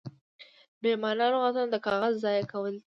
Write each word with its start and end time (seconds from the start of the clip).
بې 0.81 0.91
مانا 1.01 1.25
لغتونه 1.33 1.67
د 1.71 1.75
کاغذ 1.85 2.13
ضایع 2.23 2.45
کول 2.51 2.71
دي. 2.75 2.79